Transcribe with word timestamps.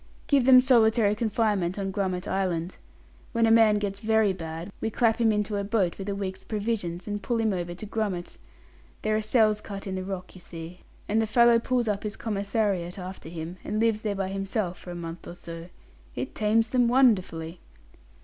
"Give 0.25 0.45
them 0.45 0.61
solitary 0.61 1.13
confinement 1.13 1.77
on 1.77 1.91
Grummet 1.91 2.27
Island. 2.27 2.77
When 3.33 3.45
a 3.45 3.51
man 3.51 3.77
gets 3.77 3.99
very 3.99 4.33
bad, 4.33 4.71
we 4.81 4.89
clap 4.89 5.17
him 5.17 5.31
into 5.31 5.57
a 5.57 5.63
boat 5.63 5.99
with 5.99 6.09
a 6.09 6.15
week's 6.15 6.43
provisions 6.43 7.07
and 7.07 7.21
pull 7.21 7.39
him 7.39 7.53
over 7.53 7.75
to 7.75 7.85
Grummet. 7.85 8.39
There 9.03 9.15
are 9.15 9.21
cells 9.21 9.61
cut 9.61 9.85
in 9.85 9.93
the 9.93 10.03
rock, 10.03 10.33
you 10.33 10.41
see, 10.41 10.79
and 11.07 11.21
the 11.21 11.27
fellow 11.27 11.59
pulls 11.59 11.87
up 11.87 12.01
his 12.01 12.15
commissariat 12.17 12.97
after 12.97 13.29
him, 13.29 13.57
and 13.63 13.79
lives 13.79 14.01
there 14.01 14.15
by 14.15 14.29
himself 14.29 14.79
for 14.79 14.89
a 14.89 14.95
month 14.95 15.27
or 15.27 15.35
so. 15.35 15.67
It 16.15 16.33
tames 16.33 16.69
them 16.71 16.87
wonderfully." 16.87 17.59